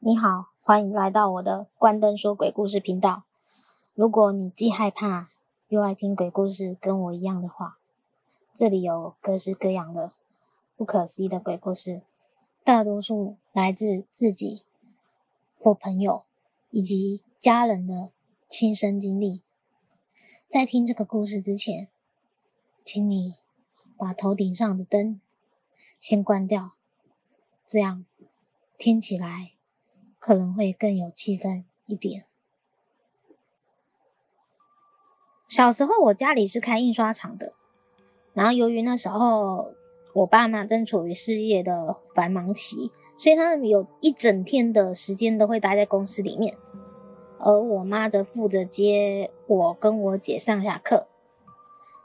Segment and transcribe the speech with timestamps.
[0.00, 3.24] 你好，欢迎来到我的关灯说鬼故事频道。
[3.94, 5.28] 如果你既害怕
[5.66, 7.80] 又爱听鬼故事，跟我一样的话，
[8.54, 10.12] 这里有各式各样的
[10.76, 12.02] 不可思议的鬼故事，
[12.62, 14.62] 大多数来自自己
[15.58, 16.22] 或朋友
[16.70, 18.12] 以及家人的
[18.48, 19.42] 亲身经历。
[20.48, 21.88] 在听这个故事之前，
[22.84, 23.34] 请你
[23.96, 25.20] 把头顶上的灯
[25.98, 26.74] 先关掉，
[27.66, 28.06] 这样
[28.78, 29.57] 听起来。
[30.28, 32.26] 可能会更有气氛一点。
[35.48, 37.54] 小时候，我家里是开印刷厂的，
[38.34, 39.72] 然后由于那时候
[40.12, 46.54] 我爸妈正处于事业的繁忙期，所以他们有一整天的时间都会待在公司里面，
[47.38, 51.08] 而我妈则负责接我跟我姐上下课。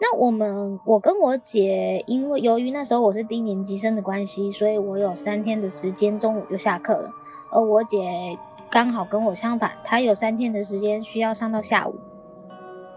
[0.00, 7.12] 那我们，我跟我姐，因为由于那时候我是低年级生的关系，所以我有三天的时间中午就下课了。
[7.50, 8.38] 而我姐
[8.70, 11.96] 刚好跟我相反，她有三天的时间需要上到下午，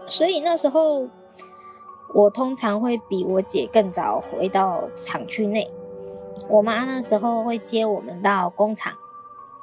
[0.06, 1.08] 所以那时候
[2.14, 5.68] 我通常会比我姐更早回到厂区内。
[6.48, 8.92] 我妈那时候会接我们到工厂，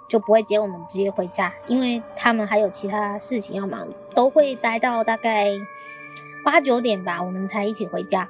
[0.09, 5.47] 就不会接我们直接回家，因为他们还有其他事情要忙，都会待到大概。
[6.43, 8.29] 八九点吧，我们才一起回家。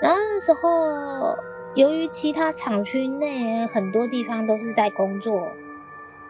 [0.00, 1.36] 然后那时候，
[1.74, 5.48] 由于其他厂区内很多地方都是在工作，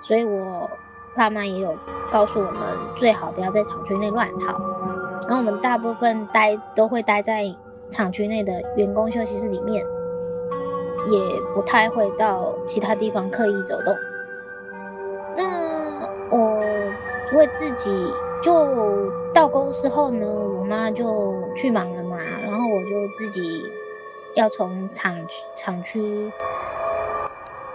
[0.00, 0.68] 所以我
[1.14, 1.76] 爸妈也有
[2.10, 2.62] 告诉我们，
[2.96, 4.58] 最好不要在厂区内乱跑。
[5.28, 7.44] 然后我们大部分待都会待在
[7.90, 9.84] 厂区内的员工休息室里面，
[11.06, 11.20] 也
[11.54, 13.94] 不太会到其他地方刻意走动。
[15.36, 16.58] 那我
[17.36, 18.12] 为自己。
[18.42, 23.62] 就到公司后呢，我妈就去忙了嘛，然后我就自己
[24.34, 26.32] 要从厂厂区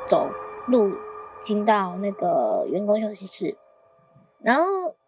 [0.07, 0.27] 走
[0.67, 0.91] 路
[1.39, 3.55] 进到那个员工休息室，
[4.41, 4.63] 然后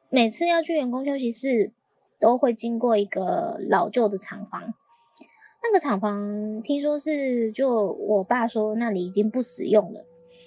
[0.09, 1.71] 每次要去员工休息室
[2.19, 4.61] 都会经过一个老旧的厂房，
[5.63, 10.01] 那个厂房听说是就我爸说那里已经不使用了，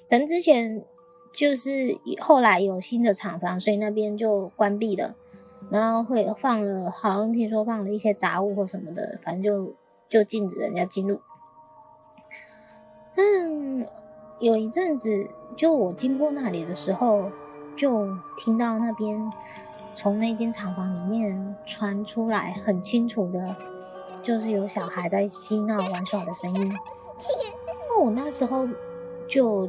[0.09, 0.85] 可能之前。
[1.33, 5.15] 就是后来有新的厂房，所以那边就关闭了，
[5.71, 9.75] 然后会放了，好像听说放了一些杂物或什么的，反正就
[10.09, 11.21] 就禁止人家进入。
[13.15, 13.87] 嗯，
[14.41, 17.31] 有一阵子，就我经过那里的时候，
[17.77, 19.33] 就听到那边
[19.95, 23.55] 从那间厂房里面传出来很清楚的，
[24.23, 26.73] 就是有小孩在嬉闹玩耍的声音。
[27.89, 28.69] 那我那时候
[29.29, 29.69] 就。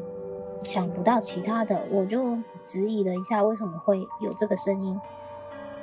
[0.63, 4.99] 想不到其他的，我就质疑了一下为什么会有这个声音。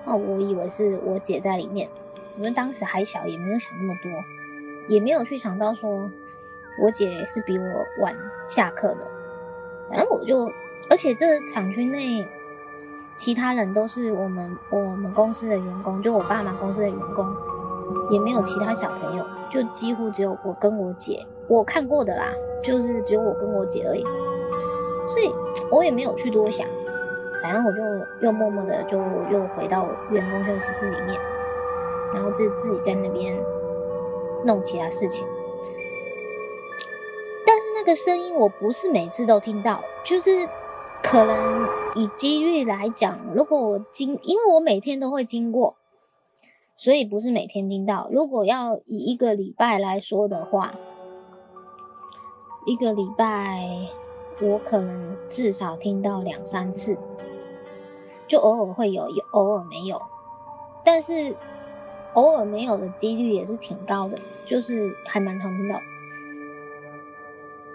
[0.05, 1.89] 哦，我以为是我姐在里面，
[2.37, 4.11] 因为当时还小，也没有想那么多，
[4.89, 6.11] 也没有去想到说
[6.83, 7.65] 我姐是比我
[8.03, 8.17] 晚
[8.47, 9.07] 下课的。
[9.91, 10.51] 反正我就，
[10.89, 12.27] 而且这厂区内
[13.17, 17.27] 其他人都是我们我们公司的员工，就我爸妈公司的员工，
[18.11, 22.29] 也没有其他小朋友，就几乎只有我跟我姐，我看过的啦，
[22.63, 24.05] 就是只有我跟我姐而已。
[25.19, 25.35] 所以
[25.69, 26.65] 我也没有去多想，
[27.43, 27.83] 反正我就
[28.21, 28.97] 又默默的就
[29.33, 31.21] 又回到员工休息室里面，
[32.15, 33.37] 然后自自己在那边
[34.45, 35.27] 弄其他事情。
[37.45, 40.49] 但是那个声音我不是每次都听到，就是
[41.03, 45.75] 可能以几率来讲，如果我经，因为我每天都会经过，
[46.77, 48.09] 所以不是每天听到。
[48.13, 50.75] 如果要以一个礼拜来说的话，
[52.67, 53.89] 一个礼拜。
[54.41, 56.97] 我可能至少听到两三次，
[58.27, 60.01] 就偶尔会有，偶尔没有，
[60.85, 61.35] 但是
[62.15, 65.81] 偶尔没有的几率也是挺高的，就是还蛮常听到。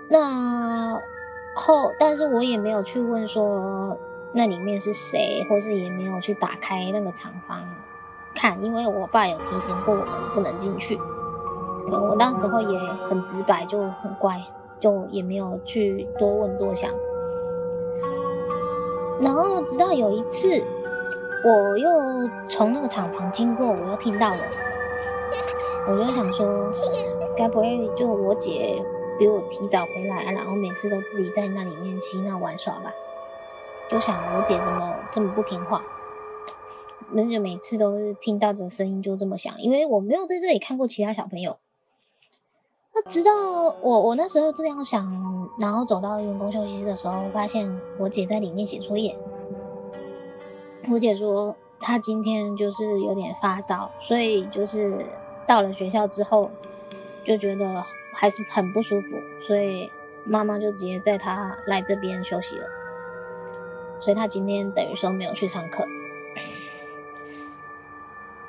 [0.09, 1.01] 那
[1.55, 3.97] 后，但是我也没有去问说
[4.33, 7.63] 那里面是谁，或是也没有去打开那个厂房
[8.33, 10.97] 看，因为我爸有提醒过我们不能进去。
[11.89, 14.41] 可我那时候也很直白，就很乖。
[14.83, 16.91] 就也没有去多问多想，
[19.21, 20.61] 然后直到有一次，
[21.45, 21.89] 我又
[22.49, 24.41] 从那个厂房经过，我又听到了，
[25.87, 26.69] 我就想说，
[27.37, 28.75] 该不会就我姐
[29.17, 32.91] 比我提早回来，然后每次都自己在那里面嬉闹玩耍吧？
[33.89, 35.81] 就想我姐怎么这么不听话，
[37.15, 41.55] 而且每次都是听到这声音就这么响，因为我没有在这里看过其他小朋友。
[42.95, 43.31] 那直到
[43.81, 49.17] 我我那时候这样想，然后走到员工休息室的时候，发现我姐在里面写作业。
[50.91, 55.03] 我姐说她今天就是有点发烧，所以就是
[55.47, 56.51] 到了学校之后
[57.23, 59.89] 就觉得还是很不舒服，所以
[60.23, 62.67] 妈妈就直接载她来这边休息了。
[63.99, 65.83] 所以她今天等于说没有去上课。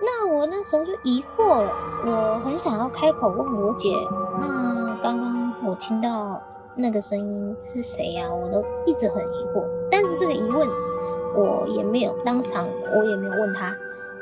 [0.01, 1.71] 那我那时候就疑惑了，
[2.05, 3.95] 我很想要开口问我姐，
[4.41, 6.43] 那刚刚我听到
[6.75, 8.29] 那个声音是谁呀？
[8.29, 10.69] 我都一直很疑惑，但是这个疑问
[11.35, 13.75] 我也没有当场，我也没有问他，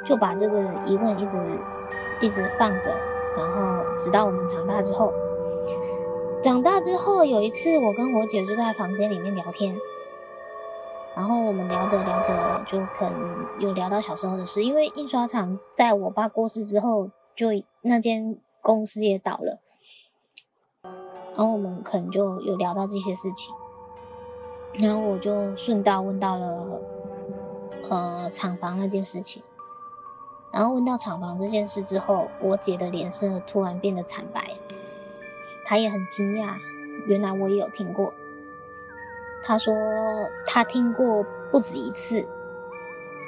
[0.06, 1.38] 就把这个疑问一直
[2.20, 2.90] 一直放着，
[3.36, 5.12] 然后直到我们长大之后，
[6.42, 9.76] 长大之后有一次我跟我姐就在房间里面聊天。
[11.14, 14.64] 然后我们聊着聊着，就可能有聊到小时候的事。
[14.64, 17.48] 因为印刷厂在我爸过世之后，就
[17.82, 19.60] 那间公司也倒了。
[21.36, 23.54] 然后我们可能就有聊到这些事情。
[24.78, 26.80] 然后我就顺道问到了，
[27.90, 29.42] 呃，厂房那件事情。
[30.50, 34.54] 然后问到厂房这件事之后，我姐的脸色突然变得惨白，
[35.64, 36.56] 她也很惊讶，
[37.06, 38.14] 原来我也有听过。
[39.42, 39.74] 他说
[40.46, 42.24] 他听过不止一次，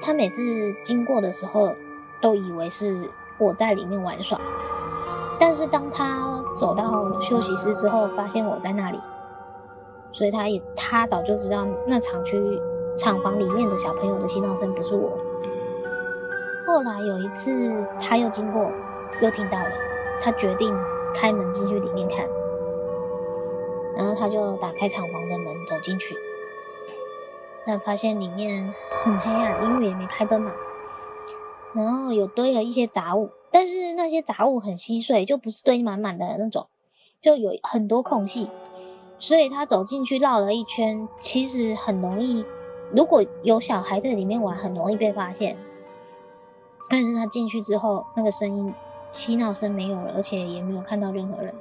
[0.01, 0.41] 他每次
[0.85, 1.75] 经过的时候
[2.21, 4.41] 都以为是我在里面玩耍，
[5.41, 9.01] 但是当他走到休息室之后，发现我在那里，
[10.13, 12.41] 所以他也他早就知道那厂区
[12.97, 15.19] 厂房里面的小朋友的嬉闹声不是我。
[16.67, 18.71] 后来有一次他又经过，
[19.21, 19.71] 又听到了，
[20.21, 20.73] 他决定
[21.13, 22.25] 开门进去里面看。
[23.97, 26.17] 然后他就打开厂房的门走进去，
[27.65, 30.53] 但发现里面很黑暗，因为也没开灯嘛。
[31.73, 36.69] 然后有堆了一些杂物，但是那些杂物很稀碎，就不是堆满满的那种，
[37.21, 38.49] 就有很多空隙。
[39.19, 42.45] 所以他走进去绕了一圈，其实很容易，
[42.95, 45.57] 如果有小孩在里面玩，很容易被发现。
[46.91, 48.75] 但是他进去之后，那个声音
[49.13, 51.55] 嬉闹声没有了，而且也没有看到任何人。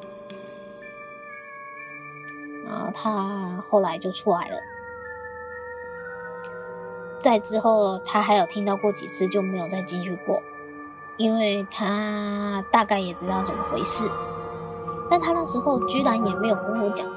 [2.74, 4.58] 然后他后来就出来了，
[7.20, 10.42] 在之后他还有听到过几次，就没有再进去过，
[11.18, 14.10] 因为他大概也知道怎么回事，
[15.08, 17.08] 但他那时候居然也没有跟我讲，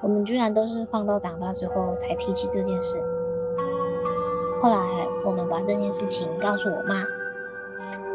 [0.00, 2.98] 我们居然都是放到长大之后才提起这件事。
[4.62, 4.78] 后来
[5.22, 7.04] 我们把这件事情告诉我妈，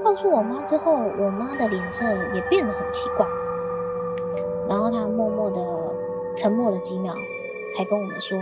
[0.04, 3.28] 告诉我妈之后，我妈的脸色也变得很奇怪，
[4.68, 5.85] 然后她默默的。
[6.36, 7.16] 沉默了几秒，
[7.76, 8.38] 才跟我们说，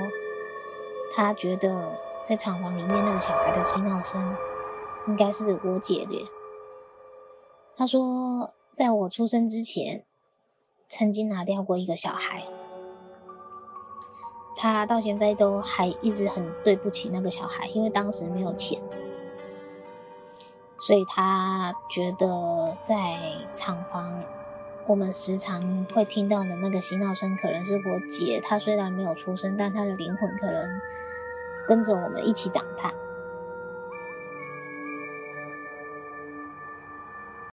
[1.13, 4.35] 他觉得在厂房里面那个小孩的嬉闹声，
[5.07, 6.25] 应该是我姐姐。
[7.75, 10.05] 他说，在我出生之前，
[10.87, 12.43] 曾经拿掉过一个小孩，
[14.55, 18.81] 他到现在都还一直很对不起那个小孩，因为当时没有钱，
[20.79, 23.19] 所以他觉得在
[23.51, 24.23] 厂房。
[24.85, 28.41] 我们时常会听到的那个嬉闹声，可能是我姐。
[28.43, 30.81] 她虽然没有出生，但她的灵魂可能
[31.65, 32.93] 跟着我们一起长大。